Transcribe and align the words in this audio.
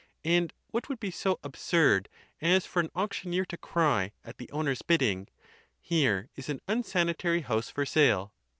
And 0.25 0.51
what 0.71 0.89
would 0.89 0.99
be 0.99 1.11
so 1.11 1.39
absurd 1.43 2.09
as 2.41 2.65
for 2.65 2.79
an 2.79 2.89
auctioneer 2.95 3.45
to 3.45 3.55
cry, 3.55 4.13
at 4.25 4.39
the 4.39 4.49
owner's 4.49 4.81
bidding,' 4.81 5.27
Here 5.79 6.31
is 6.35 6.49
an 6.49 6.59
unsanitary 6.67 7.41
house 7.41 7.69
for 7.69 7.85
sale 7.85 8.33